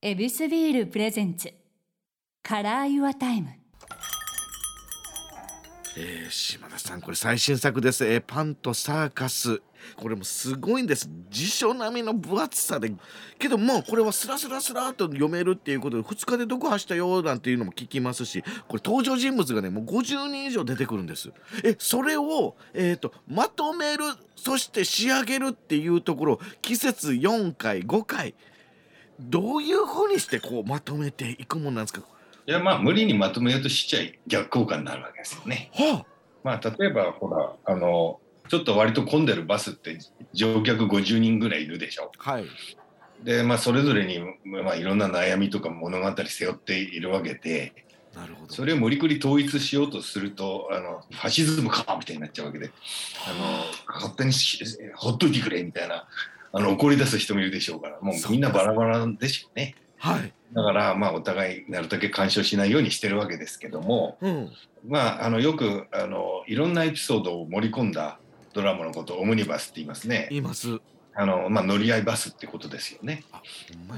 [0.00, 3.48] ヱビスビール presents。Color Your Time。
[5.96, 9.60] えー、島田さんこれ最新作です、えーパンとサーカス。
[9.96, 11.10] これもすごいんです。
[11.30, 12.92] 辞書並みの分厚さで。
[13.40, 21.32] けどもうこれはスラスラスラと読めるっていうことで2日で読破したよなんていうのも聞きますしこれ登場人物がねもう50人以上出てくるんです。
[21.64, 24.04] えそれを、えー、とまとめる
[24.36, 28.36] そして仕上げるっていうところ季節4回5回。
[29.20, 32.02] どういうふうにしてこうまとめていくもんなんですか？
[32.46, 35.70] いやまあ無理にまとめようとしちゃい逆効果になるわけですよね。
[35.74, 36.04] は
[36.44, 39.98] まあ例えばほらあのちょっと割と混んでるバスって
[40.32, 42.10] 乗客50人ぐらいいるでしょ。
[42.24, 42.44] あはい
[43.22, 47.74] でまあそれぞれに、まあ、いろんな悩みとか物語背負っているわけで
[48.14, 52.70] なるほどそれを無理くり統一しようとするとあのファシズムかみたいになっちゃうわけで
[53.26, 53.32] あ
[53.88, 54.64] の勝手にし
[54.94, 56.06] ほっといてくれみたいな
[56.52, 59.74] あの怒り出す人もいるでしょうからもうみんなバラバラでしょうね。
[59.98, 64.50] はいだからまあお互いなるだけ干渉しないようにしてるわけですけどもうん
[64.86, 68.18] まああのよくあのいろんなエピソードを盛り込んだ
[68.54, 70.26] ドラマのことをオムニバスって言いますね。
[70.30, 70.78] 言います
[71.14, 73.24] あのまあ乗り合いバスってことですよね。
[73.32, 73.42] あ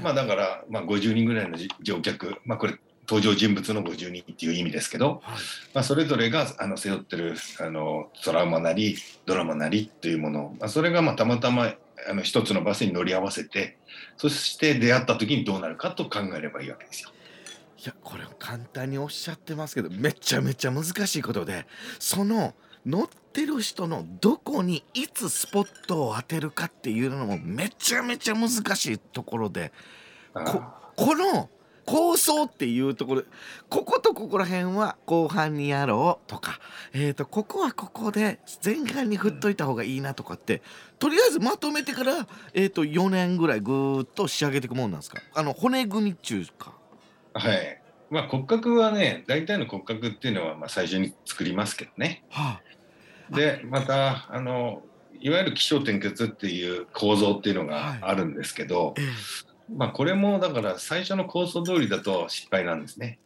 [0.01, 5.39] まあだからまあ50人ぐらいのじ乗客まあこれ登場人物の50人っていう意味ですけど、はい
[5.73, 11.73] まあ、それぞれがあの背負ってるあのトラウマなりドラマなりっていうもの、まあ、それがまあたまたま
[12.09, 13.77] あの一つのバスに乗り合わせて
[14.17, 17.09] そして出会った時にどうなるかと考えればいいわけですよ。
[17.79, 21.65] いやこれ簡単におっしゃってますけどめちゃめちゃ難しいことで
[21.97, 22.53] その
[22.85, 29.71] 乗ってる人のどこにいつスポットを当てるかっていうのもめちゃめちゃ難しいところで
[30.33, 30.61] こ
[30.95, 31.49] この
[31.91, 33.23] 構想っていうところ
[33.69, 36.59] こことここら辺は後半にやろうとか、
[36.93, 40.61] えー、とここはここで前半に振っといた方がいいなとかって
[40.99, 45.21] とりあえずまとめてから、えー、と4年ぐらいぐーっと仕上げていくもんなんですか？
[45.35, 46.73] あの骨組み中か。
[47.33, 47.81] はい。
[48.09, 52.23] まあ骨格はね、大体の骨格っていうのはまあ最初に作りますけどね。
[52.29, 52.61] は
[53.31, 54.83] で、また、あの、
[55.21, 59.03] いわゆる起承転結っていう構造っていうのはいがあるんですけど、あ、え
[59.75, 63.19] まあこれもだから最初の構想通りだと失敗なんですね。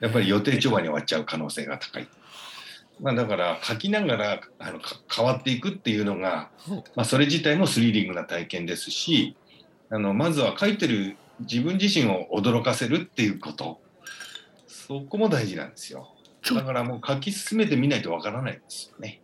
[0.00, 2.08] やっぱり予定調和に終わっちゃう可能性が高い。
[3.00, 9.36] まあだから書きながらあのか変わっていくっていうのが、えまあそれ自体もスリリングな体験ですし、
[9.90, 13.80] あのまずは書いてる自分自身を驚かせるっていうこと。
[14.66, 16.08] そこも大事なんですよ。
[16.54, 19.20] だからもう書き進めてみないとわからないんですよね。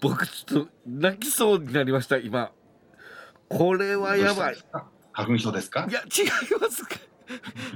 [0.00, 2.52] 僕ちょっと泣きそうになりました今
[3.48, 4.56] これはやばい。
[5.12, 5.86] 花粉症ですか？
[5.88, 5.92] い。
[5.92, 6.96] や違いますか？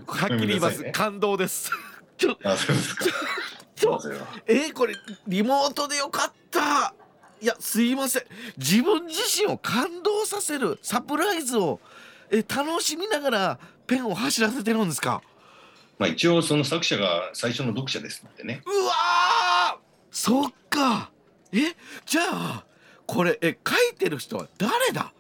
[0.07, 0.93] はっきり言います、ね。
[0.93, 1.71] 感動です。
[2.19, 3.05] ちょあ、そうですか。
[3.75, 4.01] ちょ
[4.47, 4.95] えー、これ
[5.27, 6.95] リモートでよかった。
[7.41, 8.23] いやすいません。
[8.57, 11.81] 自分自身を感動させるサプライズを
[12.31, 15.21] え楽しみながらペンを走らせてるんですか？
[15.99, 18.63] まあ一応その作者が最初の読者ですのでね。
[18.65, 19.79] うわー！
[20.11, 21.11] そっか。
[21.53, 21.77] え
[22.07, 22.65] じゃあ
[23.07, 25.13] これえ書いてる人は誰だ？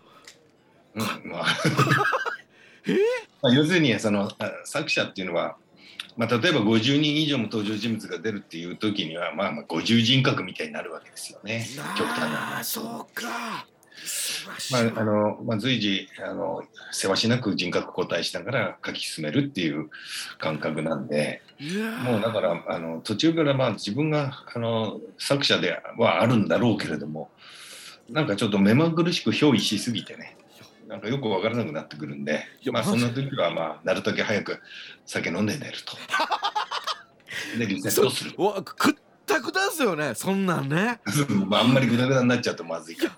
[0.96, 1.46] うん、まあ。
[2.88, 2.92] え？
[2.92, 2.96] ー
[3.42, 5.56] まあ要するにそのあ作者っていうのは、
[6.16, 11.66] まあ、例えば50人以上も登場人物が出るっていう時には、まあ、まあ50人格みたいになるわけですよね。
[11.96, 12.58] 極端な。
[12.58, 12.64] あ。
[12.64, 13.66] そうか。
[14.70, 16.62] まああのまあ、随時あの
[16.92, 19.90] せわしなく人格交代しながら書き進めるっていう
[20.38, 21.42] 感覚なんで
[22.04, 27.30] もうだからあの途中からまあ自分があの作者ではあるんだろうけれども
[28.10, 30.35] なんかちょっと目まぐるしく憑依しすぎてね
[30.86, 34.60] なんかよくわからなくなってくるんでまあそんな時はまあなるだけ早く
[35.04, 35.96] 酒飲んで寝ると。
[37.58, 38.34] でリセットする。
[38.36, 38.94] うわくっ
[39.26, 41.00] たくたですよねそんなんね
[41.46, 43.12] まああんまりグダグダになっちゃうとまずいから。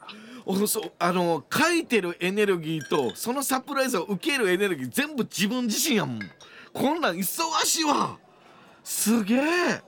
[0.51, 6.21] おそうあの書いてるエネルギーとそのサプライズを受けるエネルギー全部自分自身やもん
[6.73, 8.19] こんなん忙しいわ
[8.83, 9.83] すげえ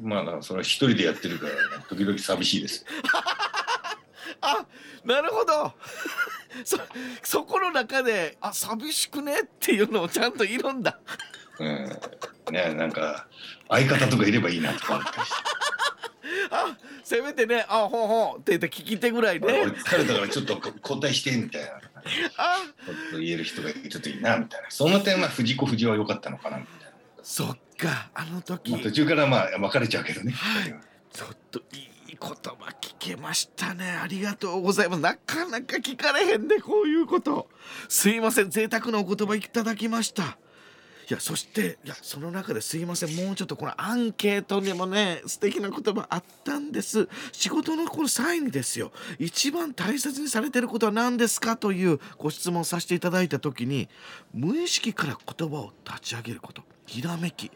[0.00, 2.86] まあそれは一人でやってるから、ね、時々寂しいです。
[4.40, 4.66] あ
[5.04, 5.74] なるほど
[6.64, 6.78] そ
[7.22, 10.98] そこの中であ寂しくねっていうのをちゃんといるんだ。
[11.58, 11.98] うん。
[12.52, 13.26] ねなんか
[13.68, 15.36] 相方とかいればいいなとか思ったりして。
[16.50, 21.70] あせめてねあほうほうって言って聞き手ぐらいね俺疲れたからちょっと交代してみたいな。
[22.36, 22.58] あ。
[22.86, 24.70] こと言える人がちょっといいなみたいな。
[24.70, 26.90] その点は藤子不二雄は良かったのかなみたい
[27.22, 30.74] そっかあの時、な、まあ、途中からまあ別れちゃうけどね、はい。
[31.12, 31.89] ちょっといい
[32.20, 33.98] 言葉聞けましたね。
[34.02, 35.02] ありがとうございます。
[35.02, 37.48] なかなか聞かれへんねこういうこと。
[37.88, 38.50] すいません。
[38.50, 40.36] 贅沢なお言葉いただきました。
[41.08, 43.26] いやそしていやその中ですいません。
[43.26, 47.08] もうちょっとこのアンケートにもね素敵な言葉あったんです。
[47.32, 48.92] 仕事のこの際にですよ。
[49.18, 53.88] 一番大切にされてることは何ですかというご質問させていただいた時に
[54.32, 56.62] 無意識から言葉を立ち上げること。
[56.86, 57.50] ひらめき。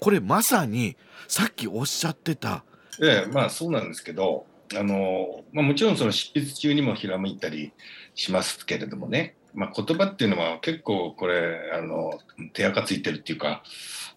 [0.00, 0.96] これまさに
[1.28, 2.64] さっきおっしゃってた
[3.02, 4.46] ええまあそうなんですけど
[4.76, 7.72] あの、まあ、もちろんその執筆中にもひらめいたり
[8.14, 12.18] しますけれどもね、まあ、言葉っていうのは結構これあの
[12.52, 13.62] 手垢ついてるっていうか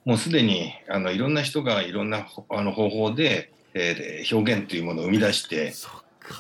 [0.06, 5.74] もうすでにあのいろんな人がいろんなあの方法で、えー、表現というものを生み出して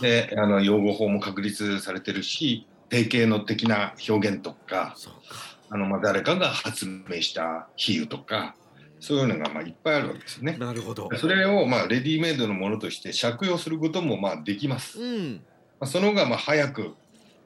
[0.01, 4.95] であの用語法も確立されてるし定型の的な表現とか。
[5.73, 8.55] あのまあ誰かが発明した比喩とか
[9.01, 10.55] そういうのがまあいっぱいあるわけですよね。
[10.57, 11.09] なるほど。
[11.17, 15.01] それをまあレディメイドのものとして借用することもまあできます。
[15.01, 15.33] うん、
[15.79, 16.93] まあ、その方がまあ早く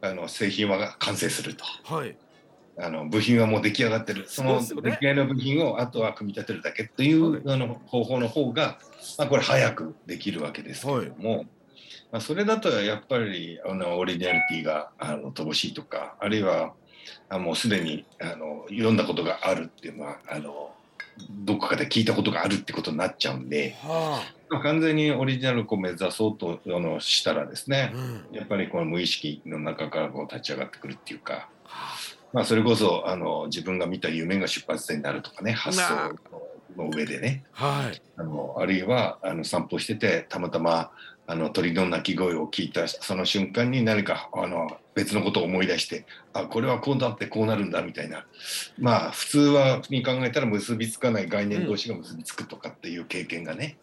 [0.01, 1.65] あの製品は完成すると。
[1.85, 2.15] はい。
[2.77, 4.25] あの部品はもう出来上がってる。
[4.27, 8.77] その出来上がりの部品をあとは組み立てるだけという、はい、あの方法の方が
[9.17, 11.37] まあこれ早くできるわけですけれども。
[11.37, 11.47] はい
[12.11, 16.73] まあ、それだとやっぱりあのオリジナリティがあの乏しいとかあるいは
[17.29, 20.74] あもうすでにあの読んだことがあるっていうのはあの
[21.29, 31.97] どこかで聞いたことがあるってことになっちゃうんで、はあ、完全にオリジナルを目指そうとあのしたらですね、うん、やっぱりこの無意識の中からこう立ち上がってくるっていうか、はあ、
[32.33, 36.15] まあ、それこそあの自分が見た夢が出発点になるとかね発想
[36.75, 40.91] の上でね、はい、あのあるいはあの散歩しててたまたま
[41.27, 48.25] あの鳥の鳴き声を聞いたその瞬間に何かあの別のことを思い出してあこれはこうなってこうなるんだみたいな。
[48.79, 53.77] まあ普通はに考えたら結びつかない概念同士が結びつくとかっていう経験がね、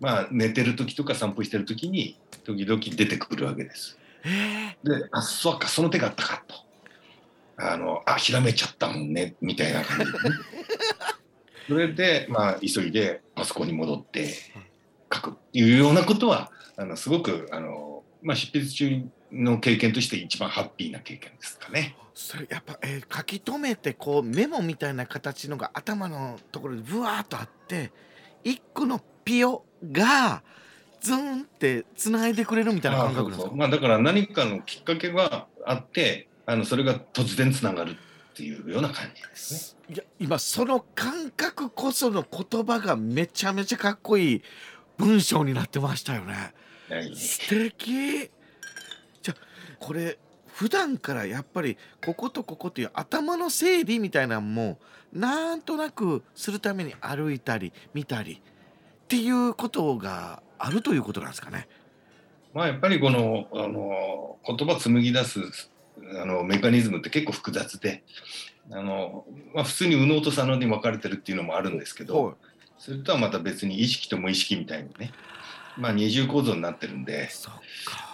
[0.00, 3.98] うん、まあ寝てる時とか散歩してる時に時々出てくるわけです。
[4.24, 6.54] であそうかその手があったかと。
[7.62, 10.18] あのあひらめちゃったもんねみたいな感じで、ね、
[11.68, 14.34] それでまあ急いでパソコンに戻って
[15.12, 15.30] 書く。
[15.32, 21.96] っていうようなことはあのすごくあの、まあ、執筆中の経験として一番ハッピーな経験ですかね。
[22.14, 27.92] それやっぱ、えー、書き留めてこうメモみたいな形のが頭のところにブワーっとあって
[28.44, 30.42] 一個のピオが
[31.00, 33.50] ズンってつないでくれるみたいな感覚ですか？
[33.54, 37.96] まあ、だから何かのきっかけがあってあのそれが突然つながるっ
[38.34, 39.94] ていうような感じですね。
[39.94, 44.42] いや今その感覚こその言葉がめちゃめちゃかっこいい
[44.98, 46.52] 文章になってましたよね。
[47.14, 48.30] 素敵
[49.80, 54.78] これ普段からやっぱりこことここという頭の整理みたいなのも
[55.12, 61.66] なんとなくするために歩いたり見たりっていうことがあるということなんですかね。
[62.52, 65.40] まあやっぱりこのあの言葉紡ぎ出す
[66.20, 68.02] あのメカニズムって結構複雑で
[68.70, 69.24] あの、
[69.54, 72.36] まあ、普通に右脳と左脳に分かれてるっていうのもあるんですけど、
[72.78, 75.12] それとはまた別に意識と無意識みたいにね、
[75.76, 77.28] まあ、二重構造になってるんで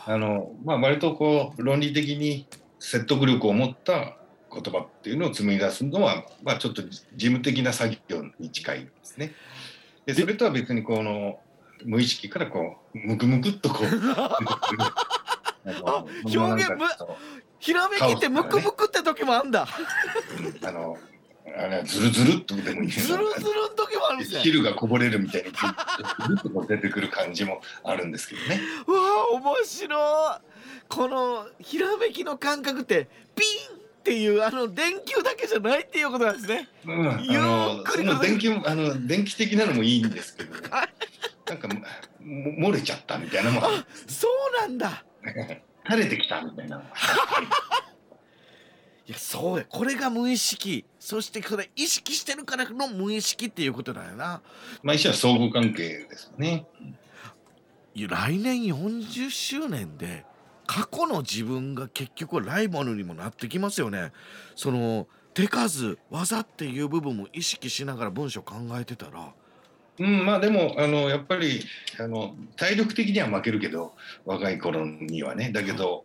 [0.06, 2.46] あの、まあ、割とこう論理的に
[2.78, 4.16] 説得力を持った
[4.52, 9.32] 言葉っていうのを紡ぎ出すのは、まあ、ちょっと事務的な作業に近いですね。
[10.06, 11.40] でそれとは別にこの
[11.84, 13.86] 無意識からこうムクムクっとこう
[15.84, 16.70] あ表現
[17.58, 19.66] ひらめきってムクムクって時もあんだ。
[20.62, 20.96] あの
[21.54, 30.40] あれずるずるっとでもいいずるずるの時もあるんですね汁がこぼれるみたいにずるっと出てくる感じもあるんですけどねうわ面白い
[30.88, 36.68] このひらめきの感覚ってピンっていうあの電球だけじゃないっていうことなんですね。
[36.86, 40.60] うん、あのその電球あの電気的なのもいいんですけど、ね、
[41.48, 41.68] なんか
[42.22, 43.62] 漏れちゃったみたいなもん。
[44.06, 44.28] そ
[44.58, 45.04] うなんだ。
[45.24, 46.80] 垂れてきたみたいな。
[49.08, 49.64] いやそうや。
[49.68, 50.84] これが無意識。
[50.98, 54.42] そしてそれ意識してるからの無意識っていうことだよな。
[54.82, 56.66] まあ一緒は相互関係ですね。
[57.94, 60.24] 来年40周年で
[60.66, 64.12] 過去の自分が結局ライバルにもなってきますよね。
[64.56, 69.32] その手数技っていう部分も意識しながら文章考えてたら。
[69.98, 71.64] うんまあでもあのやっぱり
[71.98, 73.94] あの体力的には負けるけど
[74.26, 75.50] 若い頃にはね。
[75.52, 76.04] だけど、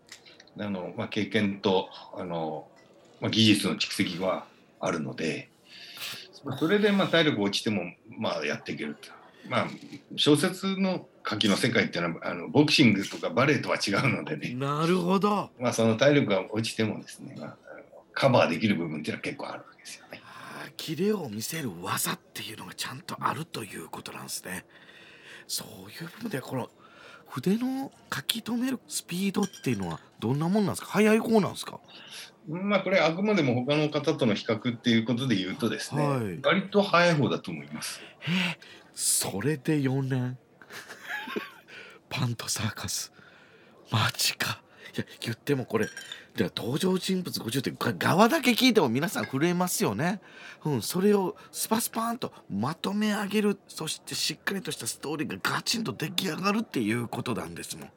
[0.57, 2.67] あのまあ、経験とあの
[3.21, 4.45] まあ、技術の蓄積は
[4.79, 5.49] あるので、
[6.59, 7.83] それでまあ体力落ちても
[8.17, 9.09] まあやっていけると。
[9.47, 9.67] まあ、
[10.17, 17.57] 小説の書きの世界っていうのはあのボクシングとかバレエとは違うのでねなるほど、まあ、その体力が落ちてもですね、まあ、
[18.13, 20.21] カバーできる部分っていうのは結構あるわけですよね。
[20.77, 24.65] キレを見せる技っていうのがちゃんとあるということなんですね。
[25.47, 26.69] そういう部分でこの
[27.31, 30.87] 筆の書き留めるスピードっていうのはどんなもんなんですか？
[30.91, 31.79] 速い方なんですか？
[32.49, 36.39] まあこれあくまでも他の方との比較っていうことで言うとですね、はい。
[36.43, 38.01] 割と早い方だと思います。
[38.21, 40.37] えーそれで4年？
[42.09, 43.13] パンとサーカス。
[43.89, 44.60] マジか。
[44.60, 44.60] い
[44.95, 45.87] や言ってもこれ
[46.35, 50.21] では登場人物50って側だけ聞いても皆さん震えますよね。
[50.63, 57.89] うん、それをスパスパーンとまとめ上げるそしてしっかりとしたストーリーがガチンと出来上がるっていうことなんですもん。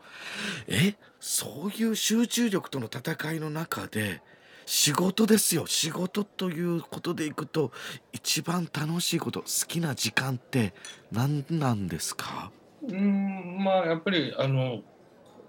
[0.68, 0.96] え？
[1.20, 4.20] そういう集中力との戦いの中で
[4.66, 7.72] 仕事ですよ仕事ということでいくと
[8.12, 10.74] 一番楽しいこと好きな時間って
[11.12, 12.50] 何なんですか？
[12.86, 14.82] うんまあやっぱりあの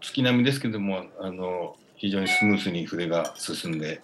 [0.01, 4.01] 月並みですけどもあの非常にスムースに筆が進んで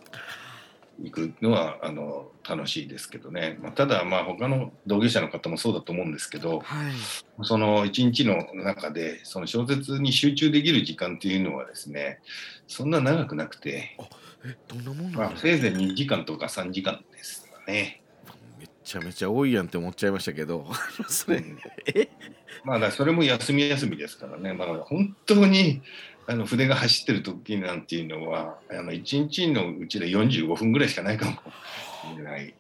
[1.04, 6.94] いくのはあの楽しいですけどね、まあ、ただまあ他の同業者の方もそうだと思うんですけどはい。
[7.44, 12.20] その一日の中でその小説に集中できる時間っていうのはですね
[12.68, 13.98] そんな長くなくて、
[15.38, 18.01] せいぜい2時間とか3時間ですよね。
[19.00, 20.68] めちゃめちゃ多いやんって思っちゃいましたけど。
[21.08, 21.58] それうん
[21.96, 22.10] え？
[22.64, 25.82] まあそれも休み休みですからね、まあ、本当に
[26.28, 31.38] あの筆が走ってる時なんていうのはあの1日のうちで45分ぐらいしかないかもし
[32.18, 32.54] れない。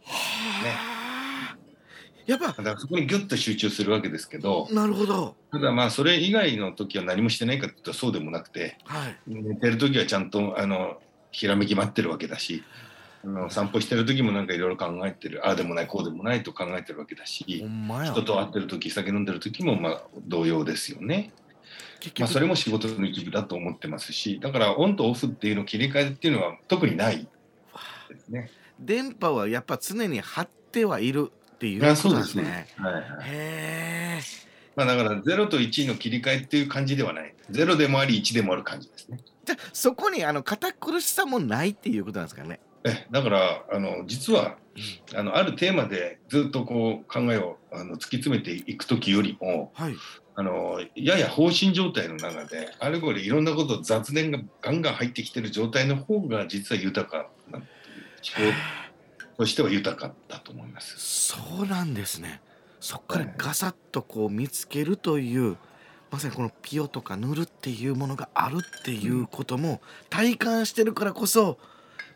[2.27, 5.35] やっぱだからそこにギュッと集中するわけですけどなるほど。
[5.51, 9.17] ただまあそれ以外の時は何もしてないかっていうとそうでもなくてはい。
[9.27, 10.97] 寝てる時はちゃんとあの
[11.31, 12.63] ひらめき待ってるわけだし
[13.23, 21.31] あの散歩してる時もなんかいろいろ考えてるああでもないこうでもないと考えてるわけだほし人と会ってる時酒飲んでる時もまあ同様ですよね。
[21.99, 27.27] 結まあ、それも仕事の一部だと思ってますしだからオンとオフっていうの切り替えっていうのは特にない
[28.09, 28.49] ですね。
[28.79, 32.67] 電波はやっぱ常に張ってはいるっていうあことですね。
[32.77, 34.21] はいはいへえ。
[34.75, 39.19] まあ、だから0と1の切り替えっていう感じではない0でもあり1でもある感じですね。
[39.45, 42.59] じゃあそこにあの堅苦しさもないっていうことなんですかね。
[42.83, 44.57] えだからあの実は
[45.13, 49.95] あのあるテーマでずっとこう考えをあの突き詰めていく時よりもはい。
[50.33, 57.67] あのやや放心状態の中であれこれいろんなこと雑念がガンガン入ってきてる状態の方が実は豊かな思考
[59.37, 60.95] としては豊かだと思います。
[60.97, 62.39] そうなんですね。
[62.79, 65.57] そっからはいガサッとこう見つけるという、
[66.11, 71.57] まさにこのピオとか塗るっていうものがあるっていうことも体感してるからこそ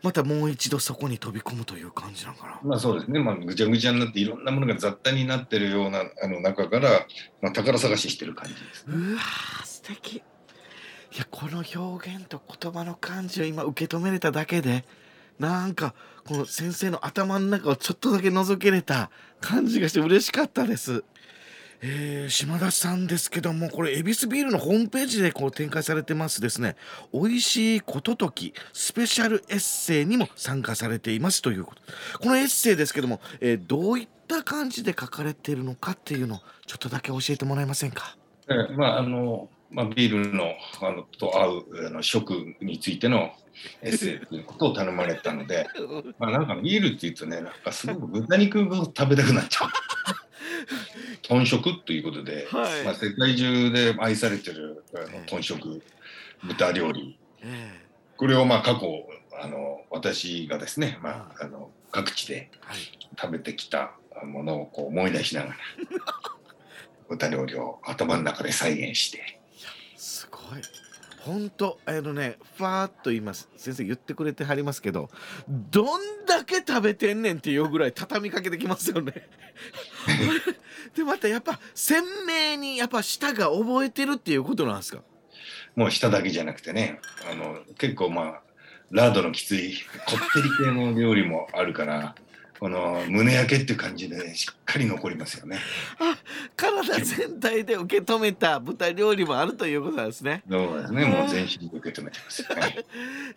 [0.02, 2.60] またもう一度そこに飛び込むという感じなのかな。
[2.62, 7.06] まあそうですね、まあ、ぐちゃぐちゃになっていろんなものが雑多になってるようなあの中から、
[7.40, 8.94] まあ、宝探ししてる感じですね。
[8.96, 10.22] うわー素敵い
[11.18, 14.84] やこの表現と言葉の感じを今受け止めれただけで
[15.38, 15.94] なんか
[16.26, 19.10] この先生の頭の中をちょっとだけ覗けれた
[19.40, 21.04] 感じがして嬉しかったです。
[21.82, 26.76] えー島田さんですけどもこれ恵比寿ビールのホームページでこう展開されてますですね
[27.12, 31.82] 「美味しいことときスペシャルエッセイ」にも参加されていますということ。
[32.18, 38.16] このエッセイですけども、えーどういった感じで書かれているのかっていうのをちょっとだけ教えてもらえませんか？
[38.48, 43.32] ええまああのまあ、ビールのあのと合うあの食についての
[43.82, 45.66] エッセイということを頼まれたので、
[46.18, 49.70] まあ、なんかビールっていうとねなんかすごく豚肉が食べたくなっちゃう。
[51.22, 52.84] 豚食ということで、はい。
[52.84, 55.82] まあ、世界中で愛されてるあの豚食
[56.44, 57.18] 豚料理。
[57.42, 57.80] え
[58.16, 58.86] これをまあ過去
[59.40, 62.50] あの私がですね、まあ、あの各地で
[63.20, 63.92] 食べてきた
[64.24, 65.56] ものをこう思い出しながら
[67.08, 69.38] 豚料理を頭の中で再現して。
[69.96, 70.62] すごい
[71.26, 75.10] 本当あのねファーっと言います先生言ってくれてはりますけど
[75.48, 79.12] どんだけ食べてんねんっていうぐらい畳みかけてきますよね。
[80.94, 85.02] でまたやっぱ鮮明にやっぱ舌が覚えてるっていうことなんですか？
[85.74, 88.40] もう舌だけじゃなくてねあの結構まあ
[88.90, 89.74] ラードのきつい
[90.06, 92.14] こってり系の料理もあるから
[92.58, 95.58] この胸焼けっていう感じで、しっかり残りますよね。
[96.56, 100.42] 体全体で受け止めた豚料理もあるということなんですね。
[100.48, 101.04] そうですね。
[101.04, 102.86] もう全身で受け止めてます、はい。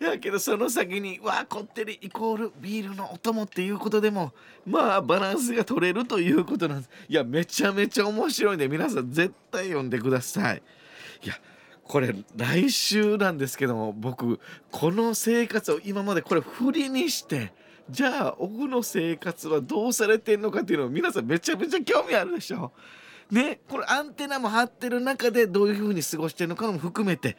[0.00, 4.32] やけどその先にわあこってりイコールビールのお供っていうことでも
[4.66, 6.90] まあバランスが取れるということなんです。
[7.08, 10.62] いやめちゃめちゃ面白いんで皆さん絶対読んでください。
[11.22, 11.38] いや
[11.84, 14.38] これ来週なんですけども僕
[14.70, 17.52] この生活を今までこれ振りにして
[17.90, 22.72] じゃあオフの生活はどうされてんのかっていうのを皆さんめちゃめちゃ興味あるでしょ。
[23.30, 27.36] ねこれアンテナも張ってる中でどういうふうに過ごしてるのかも含めて。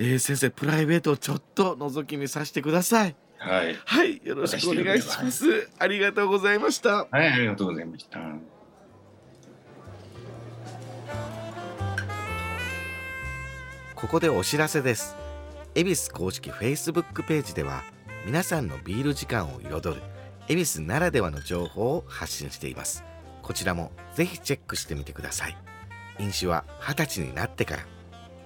[0.00, 3.16] えー先生プライベートをちょっと覗き見させてください。
[3.38, 5.68] はい、はいよろしくお願いします。
[5.78, 7.08] ありがとうございました。
[7.10, 8.20] はい、ありがとうございました。
[13.96, 15.16] ここでお知らせです。
[15.74, 17.82] ヱビス公式 Facebook ページでは
[18.26, 20.02] 皆さんのビール時間を彩る
[20.48, 23.04] ヱビスならではの情報を発信しています。
[23.42, 25.56] こちらもぜひチェックしてみてください。
[26.18, 27.86] 飲酒は二十歳になってから。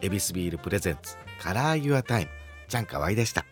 [0.00, 2.30] ヱビスビール presents Color Your Time
[2.68, 3.44] ちゃんかわいでした。